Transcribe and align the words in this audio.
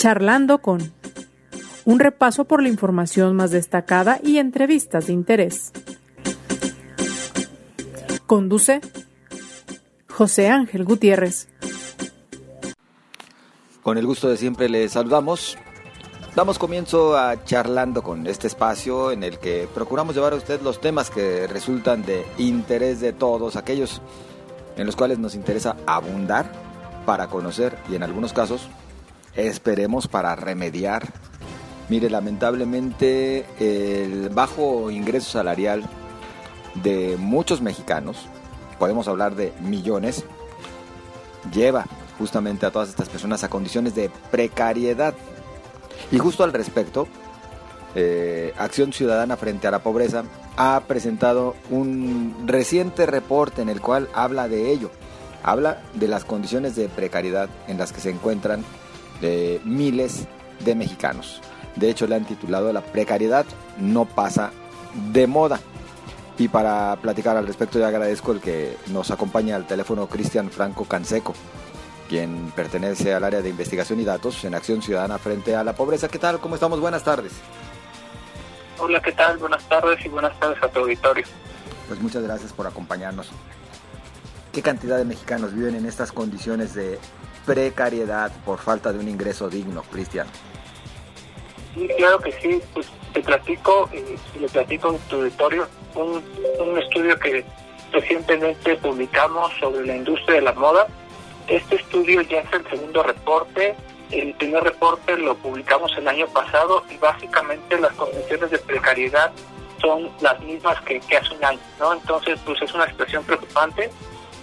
Charlando 0.00 0.62
con 0.62 0.94
un 1.84 2.00
repaso 2.00 2.46
por 2.46 2.62
la 2.62 2.70
información 2.70 3.36
más 3.36 3.50
destacada 3.50 4.18
y 4.24 4.38
entrevistas 4.38 5.08
de 5.08 5.12
interés. 5.12 5.72
Conduce 8.26 8.80
José 10.08 10.48
Ángel 10.48 10.84
Gutiérrez. 10.84 11.48
Con 13.82 13.98
el 13.98 14.06
gusto 14.06 14.30
de 14.30 14.38
siempre 14.38 14.70
le 14.70 14.88
saludamos. 14.88 15.58
Damos 16.34 16.58
comienzo 16.58 17.18
a 17.18 17.44
charlando 17.44 18.02
con 18.02 18.26
este 18.26 18.46
espacio 18.46 19.12
en 19.12 19.22
el 19.22 19.38
que 19.38 19.68
procuramos 19.74 20.14
llevar 20.14 20.32
a 20.32 20.36
usted 20.36 20.62
los 20.62 20.80
temas 20.80 21.10
que 21.10 21.46
resultan 21.46 22.06
de 22.06 22.24
interés 22.38 23.00
de 23.00 23.12
todos, 23.12 23.54
aquellos 23.54 24.00
en 24.78 24.86
los 24.86 24.96
cuales 24.96 25.18
nos 25.18 25.34
interesa 25.34 25.76
abundar 25.84 26.50
para 27.04 27.26
conocer 27.26 27.76
y 27.90 27.96
en 27.96 28.02
algunos 28.02 28.32
casos 28.32 28.70
esperemos 29.34 30.08
para 30.08 30.34
remediar. 30.36 31.08
Mire, 31.88 32.08
lamentablemente 32.08 33.46
el 33.58 34.28
bajo 34.28 34.90
ingreso 34.90 35.30
salarial 35.30 35.84
de 36.82 37.16
muchos 37.18 37.60
mexicanos, 37.60 38.26
podemos 38.78 39.08
hablar 39.08 39.34
de 39.34 39.52
millones, 39.60 40.24
lleva 41.52 41.86
justamente 42.18 42.66
a 42.66 42.70
todas 42.70 42.90
estas 42.90 43.08
personas 43.08 43.42
a 43.42 43.50
condiciones 43.50 43.94
de 43.94 44.10
precariedad. 44.30 45.14
Y 46.12 46.18
justo 46.18 46.44
al 46.44 46.52
respecto, 46.52 47.08
eh, 47.94 48.54
Acción 48.56 48.92
Ciudadana 48.92 49.36
frente 49.36 49.66
a 49.66 49.70
la 49.70 49.80
Pobreza 49.80 50.24
ha 50.56 50.82
presentado 50.86 51.56
un 51.70 52.44
reciente 52.46 53.06
reporte 53.06 53.62
en 53.62 53.68
el 53.68 53.80
cual 53.80 54.08
habla 54.14 54.48
de 54.48 54.70
ello. 54.70 54.90
Habla 55.42 55.82
de 55.94 56.06
las 56.06 56.24
condiciones 56.24 56.76
de 56.76 56.88
precariedad 56.88 57.48
en 57.66 57.78
las 57.78 57.92
que 57.92 58.00
se 58.00 58.10
encuentran 58.10 58.62
eh, 59.22 59.60
miles 59.64 60.26
de 60.64 60.74
mexicanos. 60.74 61.40
De 61.76 61.90
hecho, 61.90 62.06
le 62.06 62.16
han 62.16 62.24
titulado 62.24 62.72
La 62.72 62.82
precariedad 62.82 63.46
no 63.78 64.04
pasa 64.04 64.50
de 65.12 65.26
moda. 65.26 65.60
Y 66.38 66.48
para 66.48 66.96
platicar 66.96 67.36
al 67.36 67.46
respecto, 67.46 67.78
yo 67.78 67.86
agradezco 67.86 68.32
el 68.32 68.40
que 68.40 68.76
nos 68.88 69.10
acompaña 69.10 69.56
al 69.56 69.66
teléfono 69.66 70.06
Cristian 70.06 70.50
Franco 70.50 70.86
Canseco, 70.86 71.34
quien 72.08 72.50
pertenece 72.56 73.12
al 73.12 73.24
área 73.24 73.42
de 73.42 73.50
investigación 73.50 74.00
y 74.00 74.04
datos 74.04 74.42
en 74.44 74.54
Acción 74.54 74.80
Ciudadana 74.80 75.18
frente 75.18 75.54
a 75.54 75.62
la 75.62 75.74
pobreza. 75.74 76.08
¿Qué 76.08 76.18
tal? 76.18 76.40
¿Cómo 76.40 76.54
estamos? 76.54 76.80
Buenas 76.80 77.04
tardes. 77.04 77.32
Hola, 78.78 79.02
¿qué 79.02 79.12
tal? 79.12 79.36
Buenas 79.36 79.62
tardes 79.68 80.02
y 80.04 80.08
buenas 80.08 80.38
tardes 80.40 80.62
a 80.62 80.68
tu 80.68 80.80
auditorio. 80.80 81.24
Pues 81.88 82.00
muchas 82.00 82.22
gracias 82.22 82.54
por 82.54 82.66
acompañarnos. 82.66 83.28
¿Qué 84.52 84.62
cantidad 84.62 84.96
de 84.96 85.04
mexicanos 85.04 85.54
viven 85.54 85.74
en 85.74 85.84
estas 85.84 86.10
condiciones 86.10 86.72
de 86.72 86.98
precariedad 87.46 88.32
por 88.44 88.58
falta 88.58 88.92
de 88.92 88.98
un 88.98 89.08
ingreso 89.08 89.48
digno, 89.48 89.82
Cristian? 89.90 90.26
Sí, 91.74 91.88
claro 91.96 92.18
que 92.18 92.32
sí. 92.32 92.60
Pues 92.74 92.88
te 93.12 93.20
platico, 93.20 93.88
platico 94.52 94.90
en 94.90 94.98
tu 95.08 95.16
auditorio 95.16 95.66
un, 95.94 96.22
un 96.60 96.78
estudio 96.78 97.18
que 97.18 97.44
recientemente 97.92 98.76
publicamos 98.76 99.52
sobre 99.58 99.86
la 99.86 99.96
industria 99.96 100.36
de 100.36 100.42
la 100.42 100.52
moda 100.52 100.86
este 101.50 101.76
estudio 101.76 102.20
ya 102.22 102.40
es 102.40 102.52
el 102.52 102.64
segundo 102.70 103.02
reporte. 103.02 103.74
El 104.12 104.34
primer 104.34 104.62
reporte 104.62 105.16
lo 105.16 105.34
publicamos 105.36 105.92
el 105.98 106.06
año 106.06 106.28
pasado 106.28 106.84
y 106.88 106.96
básicamente 106.96 107.76
las 107.78 107.92
condiciones 107.94 108.52
de 108.52 108.58
precariedad 108.58 109.32
son 109.80 110.10
las 110.20 110.38
mismas 110.40 110.80
que, 110.82 110.98
hace 111.16 111.34
un 111.34 111.44
año, 111.44 111.58
¿no? 111.80 111.92
Entonces, 111.92 112.38
pues 112.44 112.62
es 112.62 112.72
una 112.72 112.86
situación 112.88 113.24
preocupante. 113.24 113.90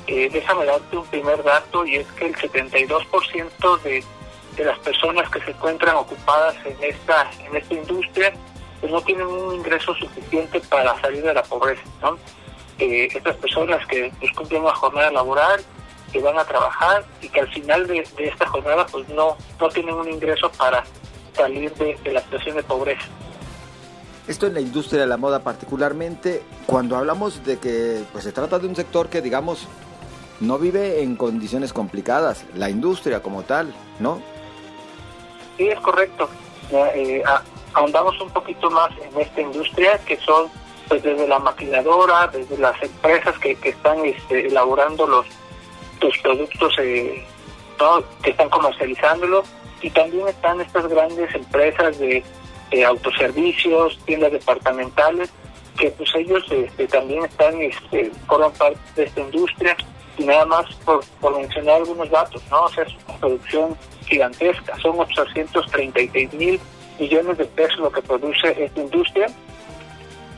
Eh, 0.08 0.30
déjame 0.32 0.66
darte 0.66 0.98
un 0.98 1.06
primer 1.08 1.44
dato 1.44 1.86
y 1.86 1.98
es 1.98 2.08
que 2.14 2.28
el 2.28 2.36
72% 2.36 3.82
de, 3.82 4.04
de 4.56 4.66
las 4.66 4.80
personas 4.80 5.30
que 5.30 5.42
se 5.42 5.52
encuentran 5.52 5.98
ocupadas 5.98 6.56
en 6.66 6.78
esta, 6.82 7.30
en 7.46 7.56
esta 7.56 7.74
industria 7.74 8.34
pues 8.80 8.92
no 8.92 9.02
tienen 9.02 9.28
un 9.28 9.56
ingreso 9.56 9.94
suficiente 9.96 10.60
para 10.70 11.00
salir 11.02 11.24
de 11.24 11.34
la 11.34 11.44
pobreza, 11.44 11.84
¿no? 12.02 12.18
Eh, 12.80 13.08
estas 13.14 13.36
personas 13.38 13.86
que 13.88 14.12
pues, 14.20 14.32
cumplen 14.34 14.62
una 14.62 14.76
jornada 14.76 15.12
laboral 15.12 15.62
que 16.12 16.20
van 16.20 16.38
a 16.38 16.46
trabajar 16.46 17.04
y 17.22 17.30
que 17.30 17.40
al 17.40 17.48
final 17.52 17.88
de, 17.88 18.08
esta 18.20 18.48
jornada 18.48 18.86
pues 18.86 19.10
no, 19.10 19.36
no 19.60 19.70
tienen 19.70 19.96
un 19.96 20.08
ingreso 20.08 20.52
para 20.52 20.84
salir 21.36 21.74
de, 21.74 21.98
la 22.12 22.22
situación 22.22 22.56
de 22.56 22.64
pobreza. 22.64 23.04
Esto 24.28 24.46
en 24.46 24.54
la 24.54 24.62
industria 24.62 25.02
de 25.02 25.08
la 25.08 25.18
moda 25.18 25.40
particularmente, 25.40 26.44
cuando 26.66 26.98
hablamos 26.98 27.44
de 27.46 27.58
que 27.58 28.04
pues 28.12 28.24
se 28.24 28.32
trata 28.32 28.60
de 28.60 28.68
un 28.68 28.76
sector 28.76 29.10
que 29.10 29.22
digamos 29.22 29.68
no 30.40 30.58
vive 30.60 31.02
en 31.02 31.16
condiciones 31.16 31.74
complicadas, 31.74 32.46
la 32.56 32.70
industria 32.70 33.22
como 33.22 33.44
tal, 33.44 33.74
¿no? 34.00 34.22
Sí, 35.58 35.68
es 35.68 35.80
correcto. 35.80 36.30
Eh, 36.72 37.24
ahondamos 37.74 38.20
un 38.22 38.30
poquito 38.30 38.70
más 38.70 38.92
en 38.98 39.20
esta 39.20 39.42
industria 39.42 39.98
que 40.00 40.18
son 40.18 40.50
pues 40.88 41.04
desde 41.04 41.28
la 41.28 41.40
maquinadora, 41.40 42.28
desde 42.28 42.58
las 42.58 42.82
empresas 42.82 43.38
que, 43.40 43.56
que 43.56 43.70
están 43.70 44.06
este, 44.06 44.48
elaborando 44.48 45.06
los 45.06 45.26
los 46.02 46.18
productos 46.20 46.74
eh, 46.80 47.26
que 48.24 48.32
están 48.32 48.50
comercializándolo 48.50 49.44
y 49.82 49.90
también 49.92 50.28
están 50.28 50.60
estas 50.62 50.88
grandes 50.88 51.34
empresas 51.36 51.98
de, 52.00 52.24
autoservicios, 52.86 53.98
tiendas 54.06 54.32
departamentales, 54.32 55.32
que 55.78 55.90
pues 55.92 56.10
ellos 56.16 56.44
este, 56.52 56.88
también 56.88 57.24
están, 57.24 57.62
este, 57.62 58.12
forman 58.28 58.52
parte 58.54 58.80
de 58.96 59.04
esta 59.04 59.22
industria 59.22 59.78
y 60.18 60.26
nada 60.26 60.46
más 60.46 60.66
por, 60.86 61.04
mencionar 61.38 61.78
algunos 61.78 62.10
datos, 62.10 62.42
¿no? 62.50 62.64
O 62.64 62.70
sea, 62.70 62.84
es 62.84 62.94
una 63.08 63.18
producción 63.18 63.78
gigantesca, 64.06 64.78
son 64.80 65.00
836 65.00 66.34
mil 66.34 66.60
millones 67.00 67.38
de 67.38 67.46
pesos 67.46 67.78
lo 67.80 67.92
que 67.92 68.02
produce 68.02 68.64
esta 68.64 68.80
industria, 68.80 69.28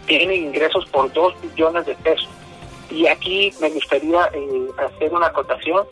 tiene 0.08 0.36
ingresos 0.36 0.86
por 0.88 1.12
2 1.14 1.34
billones 1.42 1.86
de 1.86 1.96
pesos. 1.96 2.30
Y 2.90 3.08
aquí 3.08 3.54
me 3.62 3.70
gustaría 3.70 4.30
eh, 4.34 4.68
hacer 4.78 5.14
una 5.14 5.28
acotación 5.28 5.86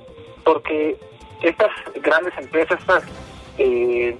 porque 0.44 0.98
estas 1.44 1.72
grandes 2.02 2.34
empresas, 2.38 2.80
estas 2.80 3.04
eh, 3.60 4.18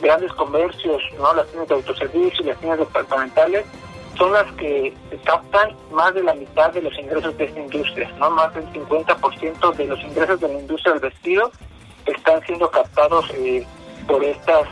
grandes 0.00 0.32
comercios, 0.32 1.02
no 1.18 1.34
las 1.34 1.46
tiendas 1.48 1.68
de 1.68 1.74
autoservicio, 1.74 2.46
las 2.46 2.58
tiendas 2.58 2.78
departamentales, 2.78 3.64
son 4.16 4.32
las 4.32 4.50
que 4.54 4.94
captan 5.24 5.76
más 5.92 6.14
de 6.14 6.22
la 6.22 6.34
mitad 6.34 6.72
de 6.72 6.82
los 6.82 6.96
ingresos 6.98 7.36
de 7.38 7.44
esta 7.44 7.60
industria, 7.60 8.10
no 8.18 8.30
más 8.30 8.54
del 8.54 8.66
50% 8.72 9.74
de 9.76 9.84
los 9.86 10.00
ingresos 10.02 10.40
de 10.40 10.48
la 10.48 10.60
industria 10.60 10.92
del 10.92 11.02
vestido 11.02 11.50
están 12.06 12.44
siendo 12.46 12.70
captados 12.70 13.30
eh, 13.34 13.66
por 14.06 14.22
estas 14.24 14.68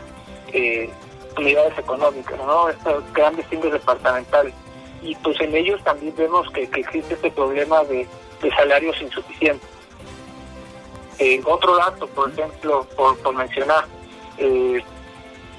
unidades 1.37 1.79
económicas, 1.79 2.37
no 2.39 2.69
estas 2.69 3.13
grandes 3.13 3.47
tiendas 3.49 3.73
departamentales. 3.73 4.55
Y 5.03 5.15
pues 5.17 5.41
en 5.41 5.55
ellos 5.55 5.83
también 5.85 6.15
vemos 6.17 6.51
que, 6.51 6.63
existe 6.63 7.15
este 7.15 7.31
problema 7.31 7.85
de, 7.85 8.07
salarios 8.57 9.01
insuficientes. 9.01 9.69
Eh, 11.19 11.41
otro 11.45 11.77
dato, 11.77 12.07
por 12.09 12.31
ejemplo, 12.31 12.87
por, 12.97 13.35
mencionar, 13.35 13.85
eh, 14.39 14.83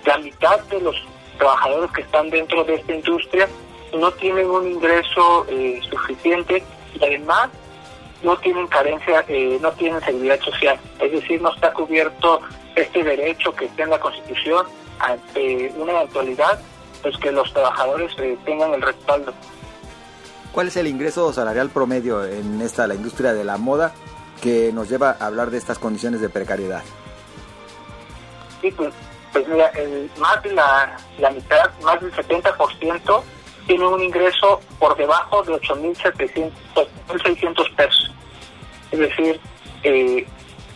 la 0.05 0.17
mitad 0.17 0.59
de 0.65 0.81
los 0.81 0.95
trabajadores 1.37 1.91
que 1.91 2.01
están 2.01 2.29
dentro 2.29 2.63
de 2.63 2.75
esta 2.75 2.93
industria 2.93 3.47
no 3.97 4.11
tienen 4.13 4.49
un 4.49 4.67
ingreso 4.67 5.45
eh, 5.49 5.79
suficiente 5.89 6.63
y 6.93 7.03
además 7.03 7.49
no 8.23 8.37
tienen 8.37 8.67
carencia, 8.67 9.25
no 9.61 9.71
tienen 9.73 10.01
seguridad 10.01 10.39
social, 10.41 10.77
es 10.99 11.11
decir, 11.11 11.41
no 11.41 11.53
está 11.53 11.71
cubierto 11.71 12.41
este 12.75 13.03
derecho 13.03 13.53
que 13.53 13.65
está 13.65 13.83
en 13.83 13.91
la 13.91 13.99
Constitución 13.99 14.65
ante 14.99 15.73
una 15.77 15.93
eventualidad 15.93 16.59
pues 17.01 17.17
que 17.17 17.31
los 17.31 17.51
trabajadores 17.53 18.11
eh, 18.19 18.37
tengan 18.45 18.73
el 18.73 18.81
respaldo. 18.81 19.33
¿Cuál 20.51 20.67
es 20.67 20.77
el 20.77 20.87
ingreso 20.87 21.31
salarial 21.31 21.69
promedio 21.69 22.25
en 22.25 22.61
esta 22.61 22.87
la 22.87 22.95
industria 22.95 23.33
de 23.33 23.43
la 23.43 23.57
moda 23.57 23.93
que 24.41 24.71
nos 24.73 24.89
lleva 24.89 25.15
a 25.19 25.27
hablar 25.27 25.51
de 25.51 25.57
estas 25.57 25.79
condiciones 25.79 26.21
de 26.21 26.29
precariedad? 26.29 26.83
Sí, 28.61 28.71
pues, 28.71 28.93
pues 29.31 29.47
mira, 29.47 29.67
el, 29.67 30.09
más 30.17 30.41
de 30.43 30.51
la, 30.53 30.97
mitad, 31.33 31.69
más 31.83 32.01
del 32.01 32.11
70% 32.13 33.23
tiene 33.69 33.85
un 33.85 34.01
ingreso 34.01 34.59
por 34.79 34.97
debajo 34.97 35.43
de 35.43 35.53
8.600 35.53 37.75
pesos. 37.75 38.11
Es 38.89 38.97
decir, 38.97 39.39
eh, 39.83 40.25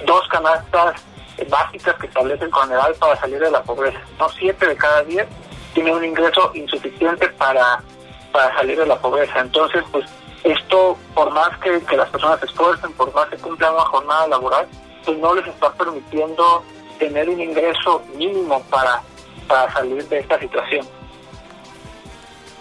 dos 0.05 0.27
canastas 0.27 1.01
básicas 1.49 1.95
que 1.95 2.05
establecen 2.05 2.51
con 2.51 2.71
edad 2.71 2.95
para 2.99 3.19
salir 3.19 3.39
de 3.39 3.49
la 3.49 3.63
pobreza. 3.63 3.99
No 4.19 4.29
siete 4.29 4.67
de 4.67 4.75
cada 4.75 5.01
diez 5.05 5.25
tiene 5.73 5.91
un 5.91 6.05
ingreso 6.05 6.51
insuficiente 6.53 7.29
para, 7.29 7.81
para 8.31 8.55
salir 8.57 8.77
de 8.77 8.85
la 8.85 8.99
pobreza. 8.99 9.39
Entonces, 9.39 9.83
pues 9.91 10.05
esto, 10.43 10.95
por 11.15 11.31
más 11.31 11.49
que, 11.57 11.81
las 11.97 12.09
personas 12.09 12.41
se 12.41 12.45
esfuercen, 12.45 12.93
por 12.93 13.11
más 13.15 13.27
que 13.29 13.37
cumplan 13.37 13.73
una 13.73 13.85
jornada 13.85 14.27
laboral, 14.27 14.67
pues 15.03 15.17
no 15.17 15.33
les 15.33 15.47
está 15.47 15.73
permitiendo 15.73 16.63
tener 16.99 17.27
un 17.27 17.41
ingreso 17.41 18.03
mínimo 18.13 18.61
para, 18.69 19.01
para 19.47 19.73
salir 19.73 20.07
de 20.09 20.19
esta 20.19 20.37
situación. 20.37 20.87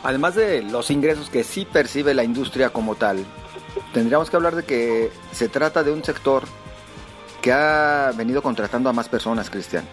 Además 0.02 0.34
de 0.34 0.62
los 0.62 0.90
ingresos 0.90 1.30
que 1.30 1.44
sí 1.44 1.64
percibe 1.64 2.14
la 2.14 2.24
industria 2.24 2.70
como 2.70 2.96
tal, 2.96 3.24
tendríamos 3.92 4.30
que 4.30 4.36
hablar 4.36 4.56
de 4.56 4.64
que 4.64 5.10
se 5.30 5.48
trata 5.48 5.82
de 5.82 5.92
un 5.92 6.02
sector 6.02 6.44
que 7.40 7.52
ha 7.52 8.12
venido 8.16 8.42
contratando 8.42 8.88
a 8.88 8.92
más 8.92 9.08
personas, 9.08 9.48
Cristian. 9.50 9.84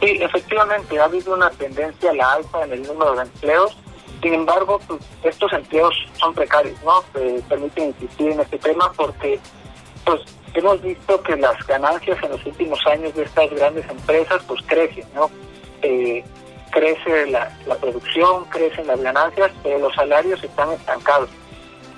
Sí, 0.00 0.18
efectivamente, 0.20 0.98
ha 0.98 1.04
habido 1.04 1.34
una 1.34 1.50
tendencia 1.50 2.10
a 2.10 2.14
la 2.14 2.32
alza 2.34 2.64
en 2.64 2.72
el 2.72 2.82
número 2.82 3.14
de 3.14 3.22
empleos. 3.22 3.76
Sin 4.22 4.34
embargo, 4.34 4.80
pues, 4.86 5.00
estos 5.22 5.52
empleos 5.52 5.94
son 6.14 6.34
precarios, 6.34 6.76
¿no? 6.84 7.02
Se 7.12 7.42
permiten 7.48 7.88
insistir 7.88 8.32
en 8.32 8.40
este 8.40 8.58
tema 8.58 8.92
porque 8.96 9.38
pues 10.04 10.20
hemos 10.54 10.80
visto 10.82 11.20
que 11.22 11.36
las 11.36 11.66
ganancias 11.66 12.22
en 12.22 12.30
los 12.30 12.46
últimos 12.46 12.78
años 12.86 13.14
de 13.14 13.22
estas 13.22 13.50
grandes 13.50 13.88
empresas 13.88 14.42
pues 14.46 14.60
crecen, 14.66 15.06
¿no? 15.14 15.30
Eh, 15.82 16.24
crece 16.74 17.26
la, 17.30 17.50
producción, 17.80 18.44
crecen 18.46 18.86
las 18.88 19.00
ganancias, 19.00 19.50
pero 19.62 19.78
los 19.78 19.94
salarios 19.94 20.42
están 20.42 20.72
estancados. 20.72 21.30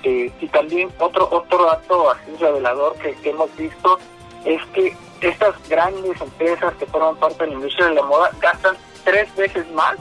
Eh, 0.03 0.31
y 0.39 0.47
también 0.49 0.89
otro 0.99 1.27
otro 1.31 1.65
dato 1.65 2.11
así 2.11 2.31
revelador 2.39 2.95
que, 2.99 3.15
que 3.15 3.31
hemos 3.31 3.53
visto 3.57 3.97
es 4.45 4.61
que 4.67 4.95
estas 5.21 5.55
grandes 5.67 6.21
empresas 6.21 6.73
que 6.75 6.85
forman 6.85 7.15
parte 7.15 7.43
de 7.43 7.47
la 7.47 7.53
industria 7.55 7.87
de 7.87 7.95
la 7.95 8.03
moda 8.03 8.29
gastan 8.39 8.77
tres 9.03 9.33
veces 9.35 9.69
más 9.71 9.97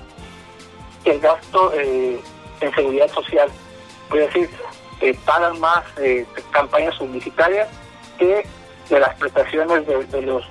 que 1.02 1.12
el 1.12 1.20
gasto 1.20 1.72
eh, 1.74 2.20
en 2.60 2.74
seguridad 2.74 3.08
social. 3.12 3.48
Es 4.12 4.18
decir, 4.18 4.50
eh, 5.00 5.18
pagan 5.24 5.58
más 5.60 5.84
eh, 5.98 6.26
campañas 6.50 6.96
publicitarias 6.96 7.68
que 8.18 8.46
de 8.88 9.00
las 9.00 9.14
prestaciones 9.16 9.86
de, 9.86 10.22
los 10.22 10.44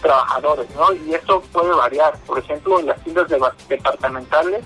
trabajadores, 0.00 0.68
¿no? 0.74 0.92
Y 0.92 1.14
esto 1.14 1.42
puede 1.52 1.72
variar. 1.72 2.16
Por 2.26 2.38
ejemplo, 2.38 2.80
en 2.80 2.86
las 2.86 3.02
tiendas 3.02 3.28
departamentales, 3.68 4.64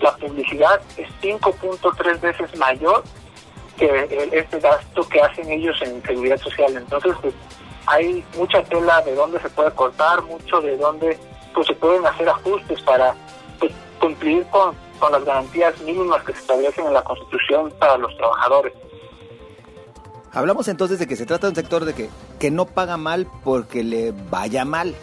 la 0.00 0.16
publicidad 0.16 0.80
es 0.96 1.08
5.3 1.22 2.20
veces 2.20 2.56
mayor 2.56 3.02
que 3.76 4.28
este 4.32 4.60
gasto 4.60 5.08
que 5.08 5.20
hacen 5.20 5.50
ellos 5.50 5.76
en 5.82 6.02
seguridad 6.02 6.38
social. 6.38 6.76
Entonces, 6.76 7.14
pues, 7.20 7.34
hay 7.86 8.24
mucha 8.36 8.62
tela 8.64 9.00
de 9.02 9.14
dónde 9.14 9.40
se 9.40 9.48
puede 9.50 9.70
cortar, 9.72 10.22
mucho 10.22 10.60
de 10.60 10.76
dónde 10.76 11.18
pues 11.54 11.66
se 11.66 11.74
pueden 11.74 12.06
hacer 12.06 12.28
ajustes 12.28 12.80
para 12.82 13.14
pues, 13.58 13.72
cumplir 14.00 14.46
con 14.48 14.74
las 15.10 15.24
garantías 15.24 15.78
mínimas 15.80 16.22
que 16.22 16.32
se 16.32 16.38
establecen 16.38 16.86
en 16.86 16.94
la 16.94 17.02
Constitución 17.02 17.72
para 17.78 17.96
los 17.98 18.16
trabajadores. 18.16 18.72
Hablamos 20.34 20.68
entonces 20.68 20.98
de 20.98 21.06
que 21.06 21.16
se 21.16 21.26
trata 21.26 21.46
de 21.46 21.50
un 21.50 21.56
sector 21.56 21.84
de 21.84 21.94
que, 21.94 22.08
que 22.38 22.50
no 22.50 22.64
paga 22.64 22.96
mal 22.96 23.26
porque 23.44 23.84
le 23.84 24.12
vaya 24.30 24.64
mal. 24.64 24.94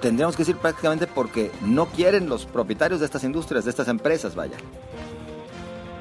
Tendríamos 0.00 0.34
que 0.34 0.42
decir 0.42 0.56
prácticamente 0.56 1.06
porque 1.06 1.50
no 1.60 1.86
quieren 1.86 2.28
los 2.28 2.46
propietarios 2.46 3.00
de 3.00 3.06
estas 3.06 3.22
industrias, 3.24 3.64
de 3.64 3.70
estas 3.70 3.88
empresas, 3.88 4.34
vaya. 4.34 4.56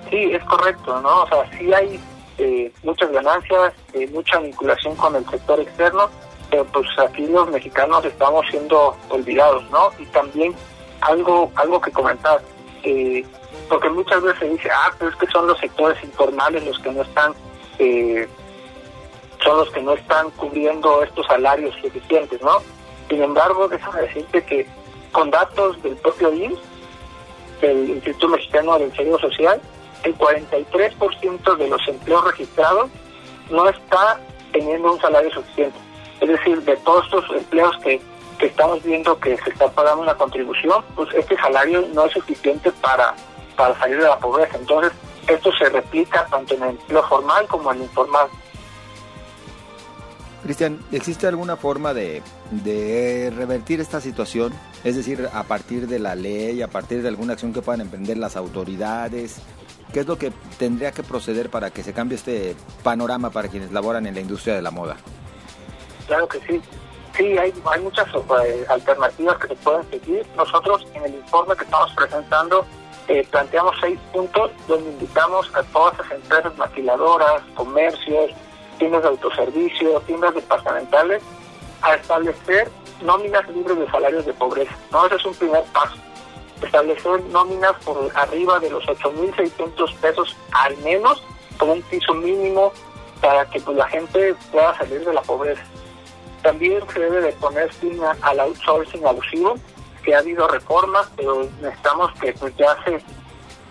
Sí, 0.09 0.31
es 0.31 0.43
correcto, 0.45 1.01
¿no? 1.01 1.23
O 1.23 1.27
sea, 1.27 1.49
sí 1.57 1.73
hay 1.73 1.99
eh, 2.37 2.71
muchas 2.83 3.11
ganancias, 3.11 3.73
eh, 3.93 4.07
mucha 4.13 4.39
vinculación 4.39 4.95
con 4.95 5.15
el 5.17 5.29
sector 5.29 5.59
externo, 5.59 6.09
pero 6.49 6.63
pues 6.65 6.87
aquí 6.97 7.27
los 7.27 7.49
mexicanos 7.51 8.05
estamos 8.05 8.45
siendo 8.49 8.95
olvidados, 9.09 9.69
¿no? 9.69 9.91
Y 9.99 10.05
también 10.07 10.55
algo 11.01 11.51
algo 11.55 11.81
que 11.81 11.91
comentar, 11.91 12.41
eh, 12.83 13.25
porque 13.67 13.89
muchas 13.89 14.23
veces 14.23 14.39
se 14.39 14.49
dice, 14.49 14.69
ah, 14.71 14.91
pero 14.97 15.11
es 15.11 15.17
que 15.17 15.27
son 15.27 15.45
los 15.45 15.59
sectores 15.59 16.01
informales 16.03 16.65
los 16.65 16.79
que 16.79 16.91
no 16.91 17.01
están, 17.01 17.33
son 19.43 19.57
los 19.57 19.69
que 19.71 19.81
no 19.81 19.93
están 19.93 20.29
cubriendo 20.31 21.01
estos 21.03 21.25
salarios 21.25 21.73
suficientes, 21.81 22.41
¿no? 22.41 22.57
Sin 23.09 23.23
embargo, 23.23 23.67
déjame 23.67 24.01
decirte 24.01 24.43
que 24.43 24.67
con 25.11 25.31
datos 25.31 25.81
del 25.81 25.95
propio 25.97 26.33
IMSS, 26.33 26.59
del 27.61 27.89
Instituto 27.89 28.29
Mexicano 28.29 28.77
del 28.77 28.95
Seguro 28.95 29.19
Social, 29.19 29.61
el 30.03 30.17
43% 30.17 31.57
de 31.57 31.67
los 31.67 31.87
empleos 31.87 32.23
registrados 32.25 32.89
no 33.49 33.67
está 33.67 34.19
teniendo 34.51 34.93
un 34.93 35.01
salario 35.01 35.31
suficiente. 35.31 35.77
Es 36.21 36.29
decir, 36.29 36.61
de 36.61 36.75
todos 36.77 37.05
estos 37.05 37.25
empleos 37.31 37.77
que, 37.77 38.01
estamos 38.39 38.81
viendo 38.83 39.19
que 39.19 39.35
se 39.37 39.49
está 39.49 39.69
pagando 39.69 40.01
una 40.01 40.15
contribución, 40.15 40.81
pues 40.95 41.09
este 41.13 41.35
salario 41.35 41.85
no 41.93 42.05
es 42.05 42.13
suficiente 42.13 42.71
para, 42.71 43.13
para 43.57 43.77
salir 43.77 43.97
de 43.97 44.03
la 44.03 44.17
pobreza. 44.17 44.55
Entonces, 44.57 44.93
esto 45.29 45.51
se 45.53 45.69
replica 45.69 46.25
tanto 46.29 46.55
en 46.55 46.63
el 46.63 46.69
empleo 46.69 47.03
formal 47.07 47.47
como 47.47 47.71
en 47.71 47.77
el 47.77 47.83
informal. 47.83 48.27
Cristian, 50.43 50.79
¿existe 50.91 51.27
alguna 51.27 51.57
forma 51.57 51.93
de, 51.93 52.21
de, 52.51 53.31
revertir 53.35 53.81
esta 53.81 53.99
situación? 53.99 54.53
Es 54.83 54.95
decir, 54.95 55.29
a 55.33 55.43
partir 55.43 55.87
de 55.87 55.99
la 55.99 56.15
ley, 56.15 56.61
a 56.61 56.69
partir 56.69 57.01
de 57.01 57.09
alguna 57.09 57.33
acción 57.33 57.51
que 57.51 57.61
puedan 57.61 57.81
emprender 57.81 58.17
las 58.17 58.37
autoridades, 58.37 59.41
¿Qué 59.93 60.01
es 60.01 60.07
lo 60.07 60.17
que 60.17 60.31
tendría 60.59 60.91
que 60.91 61.01
proceder 61.01 61.49
para 61.49 61.71
que 61.71 61.81
se 61.81 61.93
cambie 61.93 62.15
este 62.15 62.55
panorama 62.83 63.31
para 63.31 63.47
quienes 63.47 63.71
laboran 63.71 64.05
en 64.05 64.13
la 64.13 64.21
industria 64.21 64.55
de 64.55 64.61
la 64.61 64.69
moda? 64.69 64.97
Claro 66.05 66.27
que 66.27 66.39
sí. 66.41 66.61
Sí, 67.17 67.37
hay, 67.37 67.51
hay 67.71 67.81
muchas 67.81 68.07
eh, 68.45 68.65
alternativas 68.69 69.37
que 69.37 69.47
se 69.47 69.55
pueden 69.55 69.89
seguir. 69.89 70.25
Nosotros 70.37 70.85
en 70.93 71.05
el 71.05 71.15
informe 71.15 71.55
que 71.55 71.63
estamos 71.63 71.91
presentando 71.93 72.65
eh, 73.09 73.27
planteamos 73.29 73.75
seis 73.81 73.99
puntos 74.13 74.51
donde 74.67 74.91
invitamos 74.91 75.49
a 75.55 75.63
todas 75.63 75.97
las 75.97 76.11
empresas 76.11 76.55
maquiladoras, 76.57 77.41
comercios, 77.55 78.31
tiendas 78.77 79.01
de 79.01 79.09
autoservicio, 79.09 79.99
tiendas 80.01 80.35
departamentales 80.35 81.21
a 81.81 81.95
establecer 81.95 82.69
nóminas 83.01 83.47
libres 83.49 83.79
de 83.79 83.89
salarios 83.89 84.25
de 84.25 84.33
pobreza. 84.33 84.75
¿no? 84.91 85.05
Ese 85.07 85.15
es 85.15 85.25
un 85.25 85.33
primer 85.33 85.63
paso 85.73 85.95
establecer 86.61 87.23
nóminas 87.31 87.73
por 87.83 88.11
arriba 88.15 88.59
de 88.59 88.69
los 88.69 88.83
8.600 88.85 89.95
pesos 89.95 90.35
al 90.51 90.77
menos, 90.77 91.23
como 91.57 91.73
un 91.73 91.81
piso 91.83 92.13
mínimo 92.13 92.71
para 93.21 93.45
que 93.49 93.59
pues, 93.59 93.75
la 93.75 93.87
gente 93.87 94.35
pueda 94.51 94.77
salir 94.77 95.03
de 95.03 95.13
la 95.13 95.21
pobreza. 95.21 95.63
También 96.43 96.81
se 96.93 96.99
debe 96.99 97.21
de 97.21 97.31
poner 97.33 97.71
fin 97.73 97.99
al 98.21 98.39
outsourcing 98.39 99.05
abusivo, 99.05 99.55
que 100.03 100.15
ha 100.15 100.19
habido 100.19 100.47
reformas, 100.47 101.09
pero 101.15 101.47
necesitamos 101.61 102.11
que 102.19 102.33
pues 102.33 102.55
ya 102.57 102.75
se 102.83 103.01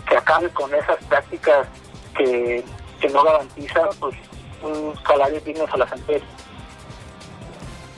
que 0.09 0.17
acabe 0.17 0.49
con 0.51 0.75
esas 0.75 0.97
prácticas 1.05 1.69
que, 2.17 2.65
que 3.01 3.09
no 3.11 3.23
garantizan 3.23 3.89
pues 4.01 4.17
un 4.63 4.95
salario 5.07 5.41
digno 5.41 5.67
a 5.71 5.77
las 5.77 5.93
empresas. 5.93 6.29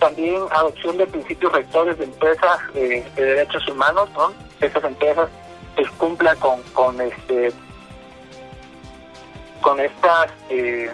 También 0.00 0.42
adopción 0.50 0.96
de 0.96 1.06
principios 1.06 1.52
rectores 1.52 1.98
de 1.98 2.04
empresas 2.04 2.58
de 2.74 3.04
derechos 3.14 3.66
humanos, 3.68 4.08
¿no? 4.14 4.32
estas 4.60 4.84
empresas 4.84 5.28
pues, 5.74 5.90
cumplan 5.92 6.38
con, 6.38 6.62
con 6.74 7.00
este 7.00 7.52
con 9.60 9.78
estos 9.78 10.26
eh, 10.48 10.90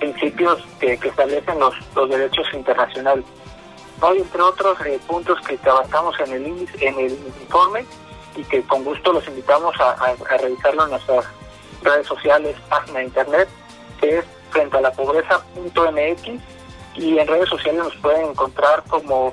principios 0.00 0.64
que, 0.80 0.94
establecen 0.94 1.60
los, 1.60 1.74
los 1.94 2.10
derechos 2.10 2.46
internacionales. 2.52 3.24
¿No? 4.02 4.12
entre 4.12 4.42
otros 4.42 4.78
eh, 4.84 5.00
puntos 5.06 5.40
que 5.46 5.56
trabajamos 5.58 6.18
en 6.20 6.32
el 6.32 6.68
en 6.80 6.98
el 6.98 7.12
informe 7.40 7.86
y 8.36 8.44
que 8.44 8.62
con 8.62 8.84
gusto 8.84 9.12
los 9.12 9.26
invitamos 9.28 9.74
a, 9.80 10.14
revisarlo 10.38 10.84
en 10.84 10.90
nuestras 10.90 11.24
redes 11.82 12.06
sociales, 12.06 12.56
página 12.68 13.00
de 13.00 13.04
internet, 13.04 13.48
que 14.00 14.18
es 14.18 14.24
frente 14.50 14.76
a 14.76 14.80
la 14.80 14.92
pobreza.mx 14.92 16.40
y 16.94 17.18
en 17.18 17.26
redes 17.26 17.48
sociales 17.48 17.84
nos 17.84 17.96
pueden 17.96 18.30
encontrar 18.30 18.82
como 18.88 19.32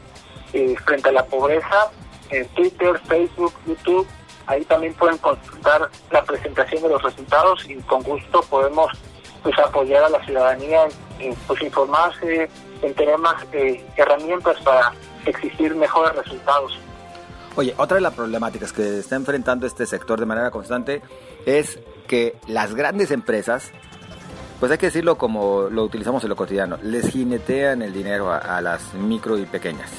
eh, 0.54 0.76
frente 0.86 1.10
a 1.10 1.12
la 1.12 1.26
pobreza 1.26 1.92
en 2.30 2.48
Twitter, 2.50 3.00
Facebook, 3.08 3.54
YouTube. 3.66 4.08
Ahí 4.48 4.64
también 4.66 4.94
pueden 4.96 5.18
consultar 5.18 5.90
la 6.12 6.24
presentación 6.24 6.82
de 6.84 6.90
los 6.90 7.02
resultados 7.04 7.70
y 7.70 7.76
con 7.82 8.02
gusto 8.02 8.42
podemos 8.50 8.92
pues 9.44 9.58
apoyar 9.60 10.04
a 10.04 10.10
la 10.10 10.24
ciudadanía 10.26 10.88
en, 11.20 11.36
pues 11.48 11.62
informarse, 11.62 12.50
en 12.82 12.94
tener 12.94 13.18
más 13.18 13.46
eh, 13.54 13.86
herramientas 13.98 14.58
para 14.62 14.94
exigir 15.26 15.76
mejores 15.76 16.16
resultados. 16.16 16.78
Oye, 17.56 17.74
otra 17.78 17.96
de 17.96 18.02
las 18.02 18.14
problemáticas 18.14 18.72
que 18.72 19.00
está 19.00 19.16
enfrentando 19.16 19.66
este 19.68 19.86
sector 19.86 20.20
de 20.20 20.26
manera 20.26 20.52
constante 20.52 21.02
es 21.46 21.80
que 22.08 22.36
las 22.48 22.74
grandes 22.74 23.12
empresas, 23.12 23.72
pues 24.60 24.72
hay 24.72 24.78
que 24.78 24.88
decirlo 24.88 25.18
como 25.18 25.64
lo 25.70 25.84
utilizamos 25.84 26.24
en 26.24 26.30
lo 26.30 26.36
cotidiano, 26.36 26.78
les 26.82 27.10
jinetean 27.10 27.82
el 27.82 27.94
dinero 27.94 28.32
a 28.32 28.62
las 28.62 28.94
micro 28.94 29.38
y 29.38 29.46
pequeñas 29.46 29.90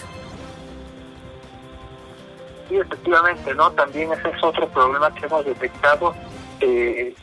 sí, 2.70 2.76
efectivamente, 2.76 3.54
¿no? 3.54 3.70
También 3.72 4.12
ese 4.12 4.28
es 4.28 4.42
otro 4.42 4.66
problema 4.68 5.12
que 5.14 5.26
hemos 5.26 5.44
detectado 5.44 6.14
eh, 6.60 7.14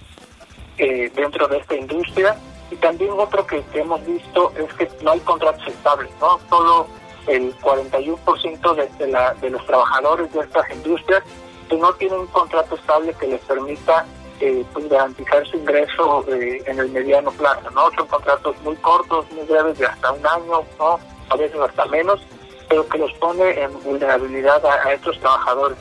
eh, 0.77 1.11
dentro 1.15 1.47
de 1.47 1.57
esta 1.57 1.75
industria. 1.75 2.35
Y 2.71 2.75
también 2.77 3.11
otro 3.11 3.45
que, 3.47 3.63
hemos 3.73 4.05
visto 4.05 4.51
es 4.57 4.73
que 4.73 4.89
no 5.03 5.11
hay 5.11 5.19
contratos 5.21 5.65
estables, 5.67 6.11
¿no? 6.19 6.39
Solo 6.49 6.87
el 7.27 7.57
41% 7.59 8.75
de, 8.75 8.87
de, 8.97 9.11
la, 9.11 9.33
de 9.35 9.49
los 9.49 9.65
trabajadores 9.65 10.31
de 10.33 10.41
estas 10.41 10.69
industrias 10.71 11.23
que 11.69 11.77
no 11.77 11.93
tienen 11.93 12.19
un 12.19 12.27
contrato 12.27 12.75
estable 12.75 13.13
que 13.13 13.27
les 13.27 13.41
permita 13.41 14.05
eh, 14.39 14.63
pues 14.71 14.87
garantizar 14.87 15.45
su 15.47 15.57
ingreso 15.57 16.23
en 16.29 16.79
el 16.79 16.89
mediano 16.89 17.31
plazo, 17.31 17.71
¿no? 17.71 17.89
Son 17.97 18.07
contratos 18.07 18.55
muy 18.61 18.75
cortos, 18.77 19.25
muy 19.31 19.43
breves, 19.45 19.79
de 19.79 19.87
hasta 19.87 20.11
un 20.11 20.25
año, 20.27 20.63
¿no? 20.77 20.99
A 21.29 21.35
veces 21.35 21.59
hasta 21.59 21.85
menos, 21.85 22.21
pero 22.69 22.87
que 22.87 22.99
los 22.99 23.11
pone 23.13 23.61
en 23.61 23.73
vulnerabilidad 23.83 24.63
a, 24.65 24.93
estos 24.93 25.19
trabajadores. 25.19 25.77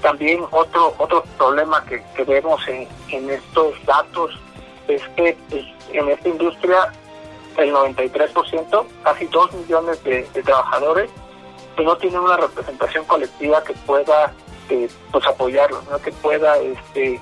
También 0.00 0.42
otro 0.50 0.94
otro 0.96 1.22
problema 1.36 1.84
que, 1.84 2.24
vemos 2.24 2.66
en, 2.68 2.88
en, 3.10 3.28
estos 3.28 3.74
datos 3.84 4.40
es 4.88 5.02
que 5.16 5.36
pues, 5.48 5.64
en 5.92 6.08
esta 6.08 6.28
industria 6.28 6.92
el 7.56 7.72
93%, 7.72 8.86
casi 9.02 9.26
2 9.26 9.52
millones 9.54 10.02
de, 10.04 10.22
trabajadores, 10.44 11.10
que 11.76 11.84
no 11.84 11.96
tienen 11.96 12.20
una 12.20 12.36
representación 12.36 13.04
colectiva 13.04 13.62
que 13.64 13.72
pueda 13.72 14.32
eh, 14.68 14.88
pues 15.12 15.26
apoyarlos, 15.26 15.84
¿no? 15.88 15.98
que 15.98 16.12
pueda 16.12 16.56
este, 16.58 17.20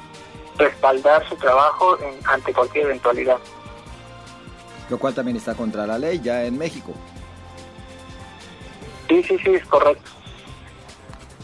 respaldar 0.59 1.27
su 1.29 1.37
trabajo 1.37 1.99
ante 2.27 2.53
cualquier 2.53 2.87
eventualidad. 2.87 3.39
Lo 4.89 4.99
cual 4.99 5.15
también 5.15 5.37
está 5.37 5.55
contra 5.55 5.87
la 5.87 5.99
ley 5.99 6.21
ya 6.21 6.45
en 6.45 6.57
México. 6.57 6.93
Sí, 9.09 9.23
sí, 9.23 9.39
sí, 9.39 9.55
es 9.55 9.65
correcto. 9.67 10.11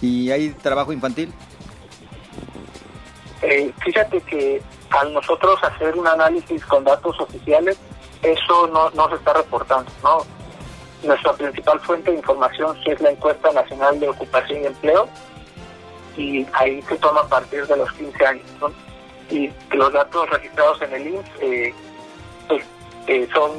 ¿Y 0.00 0.31
hay 0.31 0.50
trabajo 0.50 0.93
infantil? 0.93 1.33
Eh, 3.43 3.73
fíjate 3.85 4.21
que 4.23 4.62
al 4.92 5.12
nosotros 5.12 5.62
hacer 5.62 5.96
un 5.96 6.06
análisis 6.06 6.64
con 6.66 6.84
datos 6.84 7.18
oficiales, 7.20 7.78
eso 8.22 8.66
no, 8.68 8.90
no 8.90 9.08
se 9.08 9.16
está 9.16 9.32
reportando, 9.32 9.90
¿no? 10.02 10.18
Nuestra 11.02 11.32
principal 11.32 11.80
fuente 11.80 12.11
de 12.11 12.18
información 12.18 12.78
es 12.84 13.00
la 13.00 13.11
encuesta 13.11 13.50
nacional 13.52 13.99
de 13.99 14.08
ocupación 14.08 14.62
y 14.62 14.66
empleo, 14.66 15.08
y 16.16 16.46
ahí 16.52 16.82
se 16.82 16.96
toma 16.99 17.22
a 17.22 17.28
partir 17.28 17.66
de 17.66 17.76
los 17.76 17.90
15 17.92 18.26
años, 18.26 18.44
Y 19.30 19.50
los 19.72 19.92
datos 19.92 20.28
registrados 20.30 20.82
en 20.82 20.92
el 20.92 21.06
INS 21.06 21.30
eh, 21.40 21.75
pues, 22.49 22.64
eh, 23.06 23.28
son 23.34 23.50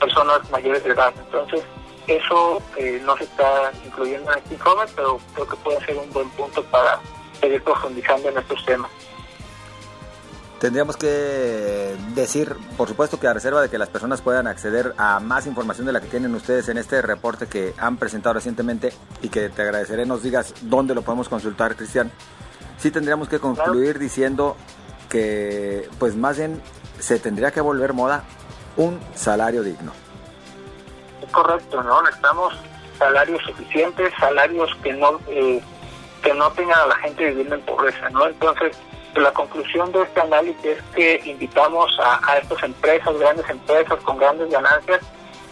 personas 0.00 0.50
mayores 0.50 0.82
de 0.84 0.90
edad, 0.90 1.12
entonces 1.18 1.62
eso 2.08 2.60
eh, 2.76 3.00
no 3.04 3.16
se 3.16 3.24
está 3.24 3.70
incluyendo 3.84 4.32
en 4.32 4.38
este 4.38 4.54
informe, 4.54 4.84
pero 4.96 5.20
creo 5.34 5.48
que 5.48 5.56
puede 5.56 5.84
ser 5.84 5.96
un 5.96 6.12
buen 6.12 6.28
punto 6.30 6.62
para 6.64 6.98
seguir 7.40 7.62
profundizando 7.62 8.28
en 8.28 8.38
estos 8.38 8.64
temas. 8.64 8.90
Tendríamos 10.60 10.96
que 10.96 11.96
decir, 12.14 12.56
por 12.76 12.88
supuesto 12.88 13.20
que 13.20 13.28
a 13.28 13.32
reserva 13.32 13.62
de 13.62 13.70
que 13.70 13.78
las 13.78 13.88
personas 13.88 14.20
puedan 14.22 14.48
acceder 14.48 14.92
a 14.98 15.20
más 15.20 15.46
información 15.46 15.86
de 15.86 15.92
la 15.92 16.00
que 16.00 16.08
tienen 16.08 16.34
ustedes 16.34 16.68
en 16.68 16.78
este 16.78 17.00
reporte 17.00 17.46
que 17.46 17.74
han 17.78 17.96
presentado 17.96 18.34
recientemente 18.34 18.92
y 19.22 19.28
que 19.28 19.50
te 19.50 19.62
agradeceré 19.62 20.04
nos 20.04 20.24
digas 20.24 20.54
dónde 20.62 20.96
lo 20.96 21.02
podemos 21.02 21.28
consultar, 21.28 21.76
Cristian. 21.76 22.10
Sí 22.76 22.90
tendríamos 22.90 23.28
que 23.28 23.38
concluir 23.38 24.00
diciendo 24.00 24.56
que 25.08 25.88
pues 26.00 26.16
más 26.16 26.38
bien 26.38 26.60
se 26.98 27.20
tendría 27.20 27.52
que 27.52 27.60
volver 27.60 27.92
moda 27.92 28.24
un 28.76 28.98
salario 29.14 29.62
digno. 29.62 29.92
Es 31.22 31.30
correcto, 31.30 31.82
¿no? 31.84 32.02
Necesitamos 32.02 32.54
salarios 32.98 33.40
suficientes, 33.44 34.12
salarios 34.18 34.70
que 34.82 34.92
no 34.92 35.20
eh, 35.28 35.62
que 36.22 36.34
no 36.34 36.50
tengan 36.50 36.80
a 36.80 36.86
la 36.86 36.96
gente 36.96 37.26
viviendo 37.26 37.54
en 37.54 37.60
pobreza, 37.62 38.10
¿no? 38.10 38.26
Entonces, 38.26 38.76
la 39.14 39.32
conclusión 39.32 39.90
de 39.92 40.02
este 40.02 40.20
análisis 40.20 40.64
es 40.64 40.82
que 40.94 41.20
invitamos 41.24 41.98
a, 42.00 42.38
estas 42.38 42.62
empresas, 42.62 43.18
grandes 43.18 43.48
empresas 43.48 43.98
con 44.02 44.18
grandes 44.18 44.50
ganancias, 44.50 45.00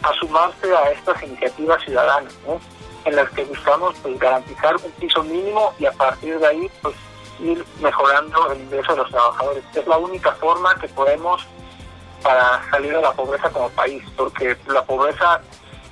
a 0.02 0.12
sumarse 0.14 0.75
a 0.75 0.90
estas 0.90 1.22
iniciativas 1.22 1.82
ciudadanas, 1.82 2.34
en 3.04 3.16
las 3.16 3.30
que 3.30 3.44
buscamos 3.44 3.94
pues, 4.02 4.18
garantizar 4.18 4.76
un 4.76 4.90
piso 4.92 5.22
mínimo 5.22 5.72
y 5.78 5.86
a 5.86 5.92
partir 5.92 6.38
de 6.38 6.46
ahí 6.46 6.70
pues 6.82 6.94
ir 7.40 7.64
mejorando 7.80 8.52
el 8.52 8.60
ingreso 8.62 8.92
de 8.92 8.98
los 8.98 9.10
trabajadores. 9.10 9.64
Es 9.75 9.86
la 9.86 9.98
única 9.98 10.32
forma 10.32 10.75
que 10.76 10.88
podemos 10.88 11.46
para 12.22 12.62
salir 12.70 12.94
de 12.94 13.02
la 13.02 13.12
pobreza 13.12 13.48
como 13.50 13.68
país, 13.70 14.02
porque 14.16 14.56
la 14.66 14.82
pobreza, 14.82 15.40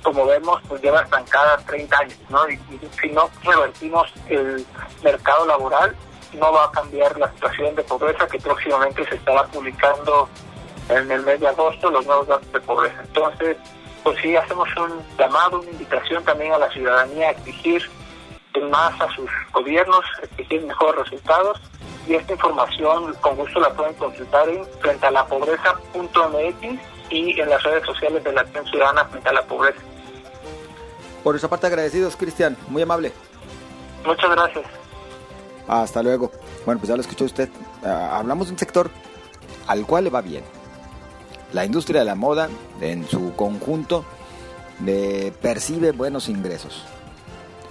como 0.03 0.25
vemos, 0.25 0.61
pues 0.67 0.81
lleva 0.81 1.01
estancada 1.01 1.57
30 1.65 1.97
años, 1.97 2.17
¿no? 2.29 2.49
y 2.49 2.59
si 3.01 3.09
no 3.09 3.29
revertimos 3.43 4.11
el 4.27 4.65
mercado 5.03 5.45
laboral, 5.45 5.95
no 6.35 6.51
va 6.51 6.65
a 6.65 6.71
cambiar 6.71 7.17
la 7.17 7.31
situación 7.33 7.75
de 7.75 7.83
pobreza 7.83 8.27
que 8.27 8.39
próximamente 8.39 9.05
se 9.07 9.15
estará 9.15 9.43
publicando 9.47 10.29
en 10.89 11.11
el 11.11 11.23
mes 11.23 11.39
de 11.39 11.47
agosto 11.47 11.89
los 11.89 12.05
nuevos 12.05 12.27
datos 12.27 12.51
de 12.51 12.59
pobreza. 12.61 13.01
Entonces, 13.01 13.57
pues 14.03 14.17
sí, 14.21 14.35
hacemos 14.35 14.67
un 14.77 15.01
llamado, 15.17 15.61
una 15.61 15.71
invitación 15.71 16.23
también 16.23 16.53
a 16.53 16.59
la 16.59 16.69
ciudadanía 16.71 17.29
a 17.29 17.31
exigir 17.31 17.89
más 18.69 18.99
a 19.01 19.09
sus 19.13 19.29
gobiernos, 19.51 20.05
exigir 20.23 20.63
mejores 20.63 21.03
resultados 21.03 21.59
y 22.07 22.13
esta 22.13 22.33
información 22.33 23.13
con 23.15 23.35
gusto 23.35 23.59
la 23.59 23.69
pueden 23.71 23.93
consultar 23.95 24.47
en 24.47 24.65
frente 24.79 25.05
a 25.05 25.11
la 25.11 25.25
pobreza.mx 25.25 26.79
y 27.09 27.39
en 27.39 27.49
las 27.49 27.63
redes 27.63 27.85
sociales 27.85 28.23
de 28.23 28.31
la 28.31 28.41
Acción 28.41 28.65
Ciudadana 28.67 29.05
frente 29.05 29.29
a 29.29 29.33
la 29.33 29.41
pobreza. 29.43 29.79
Por 31.23 31.35
esa 31.35 31.49
parte 31.49 31.67
agradecidos, 31.67 32.15
Cristian, 32.15 32.55
muy 32.67 32.83
amable. 32.83 33.11
Muchas 34.05 34.29
gracias. 34.29 34.84
Hasta 35.67 36.03
luego. 36.03 36.31
Bueno, 36.65 36.79
pues 36.79 36.89
ya 36.89 36.95
lo 36.95 37.01
escuchó 37.01 37.25
usted. 37.25 37.49
Ah, 37.83 38.17
hablamos 38.19 38.47
de 38.47 38.53
un 38.53 38.59
sector 38.59 38.89
al 39.67 39.85
cual 39.85 40.05
le 40.05 40.09
va 40.09 40.21
bien. 40.21 40.43
La 41.53 41.65
industria 41.65 42.01
de 42.01 42.05
la 42.05 42.15
moda, 42.15 42.49
en 42.81 43.07
su 43.07 43.33
conjunto, 43.35 44.05
percibe 45.41 45.91
buenos 45.91 46.29
ingresos. 46.29 46.83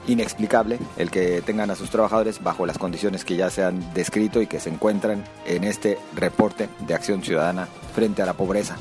Inexplicable 0.07 0.79
el 0.97 1.11
que 1.11 1.43
tengan 1.43 1.71
a 1.71 1.77
sus 1.77 1.91
trabajadores 1.91 2.43
bajo 2.43 2.67
las 2.67 2.79
condiciones 2.79 3.25
que 3.25 3.37
ya 3.37 3.51
se 3.51 3.65
han 3.65 3.93
descrito 3.95 4.43
y 4.43 4.47
que 4.47 4.61
se 4.61 4.71
encuentran 4.71 5.25
en 5.47 5.65
este 5.65 5.99
reporte 6.15 6.69
de 6.81 6.95
acción 6.95 7.23
ciudadana 7.23 7.69
frente 7.95 8.23
a 8.23 8.27
la 8.27 8.35
pobreza. 8.35 8.77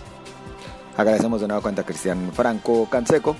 Agradecemos 0.98 1.42
de 1.42 1.48
nueva 1.48 1.62
cuenta 1.62 1.82
a 1.82 1.86
Cristian 1.86 2.32
Franco 2.34 2.88
Canseco 2.90 3.36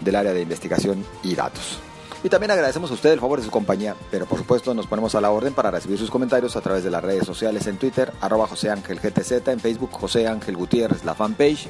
del 0.00 0.16
área 0.16 0.32
de 0.32 0.42
investigación 0.42 1.04
y 1.22 1.34
datos. 1.34 1.78
Y 2.24 2.30
también 2.30 2.50
agradecemos 2.50 2.90
a 2.90 2.94
usted 2.94 3.12
el 3.12 3.20
favor 3.20 3.38
de 3.38 3.44
su 3.44 3.50
compañía, 3.50 3.94
pero 4.10 4.24
por 4.24 4.38
supuesto 4.38 4.72
nos 4.72 4.86
ponemos 4.86 5.14
a 5.14 5.20
la 5.20 5.30
orden 5.30 5.52
para 5.52 5.70
recibir 5.70 5.98
sus 5.98 6.10
comentarios 6.10 6.56
a 6.56 6.62
través 6.62 6.82
de 6.82 6.90
las 6.90 7.04
redes 7.04 7.26
sociales 7.26 7.66
en 7.66 7.76
Twitter, 7.76 8.10
arroba 8.22 8.46
José 8.46 8.70
Ángel 8.70 8.98
GTZ, 8.98 9.46
en 9.48 9.60
Facebook 9.60 9.90
José 9.92 10.26
Ángel 10.26 10.56
Gutiérrez, 10.56 11.04
la 11.04 11.14
fanpage, 11.14 11.68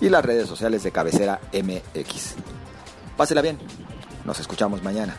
y 0.00 0.08
las 0.10 0.24
redes 0.24 0.48
sociales 0.48 0.84
de 0.84 0.92
cabecera 0.92 1.40
MX. 1.52 2.36
Pásela 3.16 3.42
bien, 3.42 3.58
nos 4.24 4.38
escuchamos 4.38 4.80
mañana. 4.84 5.16